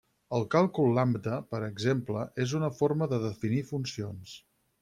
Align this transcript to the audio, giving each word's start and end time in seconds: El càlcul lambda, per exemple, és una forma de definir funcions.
El 0.35 0.45
càlcul 0.53 0.87
lambda, 0.99 1.35
per 1.51 1.59
exemple, 1.67 2.25
és 2.47 2.57
una 2.63 2.73
forma 2.81 3.11
de 3.15 3.23
definir 3.29 3.65
funcions. 3.73 4.35